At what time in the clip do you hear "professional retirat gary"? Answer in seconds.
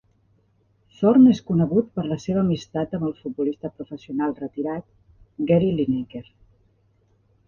3.81-5.69